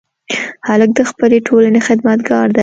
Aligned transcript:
هلک 0.69 0.91
د 0.99 1.01
خپلې 1.09 1.37
ټولنې 1.47 1.79
خدمتګار 1.87 2.47
دی. 2.55 2.59